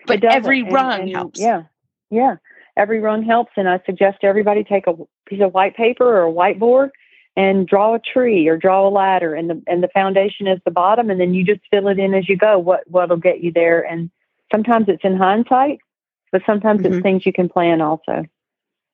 [0.07, 1.41] But every run and, helps.
[1.41, 1.65] yeah.
[2.11, 2.37] Yeah.
[2.77, 3.53] Every run helps.
[3.57, 4.95] And i suggest everybody take a
[5.27, 6.91] piece of white paper or a whiteboard
[7.37, 9.35] and draw a tree or draw a ladder.
[9.35, 12.15] And the and the foundation is the bottom and then you just fill it in
[12.15, 13.83] as you go what what'll get you there.
[13.83, 14.11] And
[14.51, 15.81] sometimes it's in hindsight
[16.33, 16.95] but sometimes mm-hmm.
[16.95, 18.25] it's things you can plan also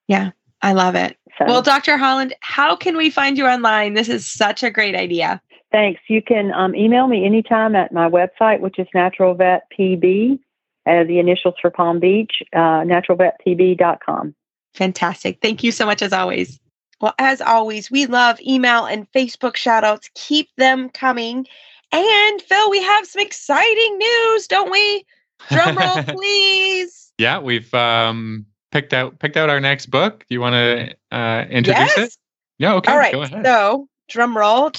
[0.09, 0.31] yeah,
[0.63, 1.17] I love it.
[1.39, 1.97] So, well, Dr.
[1.97, 3.95] Holland, how can we find you online?
[3.95, 5.41] This is such a great idea.
[5.71, 6.01] Thanks.
[6.09, 10.39] You can um, email me anytime at my website, which is Natural Vet PB,
[10.87, 14.35] uh, the initials for Palm Beach, uh, naturalvetpb.com.
[14.75, 15.39] Fantastic.
[15.43, 16.59] Thank you so much, as always.
[17.01, 20.11] Well, as always, we love email and Facebook shout outs.
[20.15, 21.47] Keep them coming.
[21.93, 25.05] And Phil, we have some exciting news, don't we?
[25.51, 27.13] Drum roll, please.
[27.19, 28.47] Yeah, we've um,
[28.77, 30.27] picked out picked out our next book.
[30.29, 31.99] Do you want to uh, introduce yes.
[31.99, 32.15] it?
[32.59, 32.75] Yeah.
[32.75, 32.93] Okay.
[32.93, 33.15] All right.
[33.45, 34.71] So, drum roll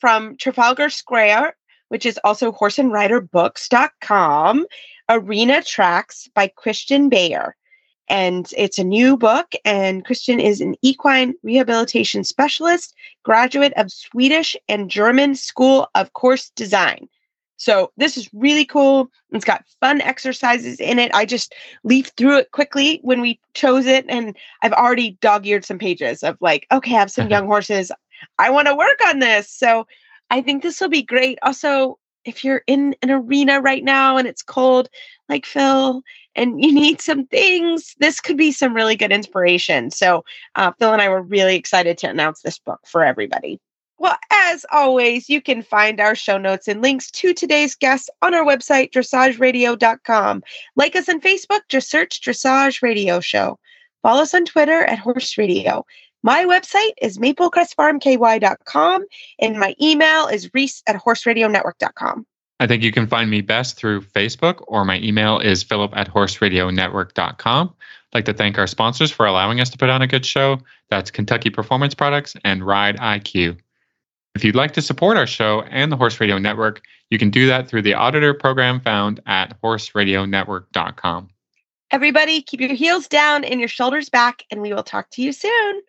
[0.00, 1.56] from Trafalgar Square,
[1.88, 4.66] which is also horseandriderbooks.com,
[5.08, 7.54] Arena Tracks by Christian Bayer.
[8.08, 9.52] and it's a new book.
[9.64, 12.92] And Christian is an equine rehabilitation specialist,
[13.22, 17.08] graduate of Swedish and German School of Course Design.
[17.56, 19.10] So this is really cool.
[19.32, 21.14] It's got fun exercises in it.
[21.14, 21.54] I just
[21.84, 26.36] leafed through it quickly when we chose it, and I've already dog-eared some pages of
[26.40, 27.90] like, okay, I have some young horses.
[28.38, 29.50] I want to work on this.
[29.50, 29.86] So
[30.30, 31.38] I think this will be great.
[31.42, 34.88] Also, if you're in an arena right now and it's cold,
[35.28, 36.02] like Phil,
[36.34, 39.90] and you need some things, this could be some really good inspiration.
[39.90, 40.24] So,
[40.56, 43.60] uh, Phil and I were really excited to announce this book for everybody.
[43.98, 48.34] Well, as always, you can find our show notes and links to today's guests on
[48.34, 50.42] our website, dressageradio.com.
[50.76, 53.58] Like us on Facebook, just search Dressage Radio Show.
[54.02, 55.84] Follow us on Twitter at Horse Radio.
[56.22, 59.04] My website is maplecrestfarmky.com
[59.38, 62.26] and my email is reese at horseradionetwork.com.
[62.58, 66.12] I think you can find me best through Facebook or my email is philip at
[66.12, 67.74] horseradionetwork.com.
[67.76, 70.58] I'd like to thank our sponsors for allowing us to put on a good show.
[70.90, 73.58] That's Kentucky Performance Products and Ride IQ.
[74.36, 77.46] If you'd like to support our show and the Horse Radio Network, you can do
[77.46, 81.30] that through the auditor program found at horseradionetwork.com.
[81.90, 85.32] Everybody, keep your heels down and your shoulders back, and we will talk to you
[85.32, 85.80] soon.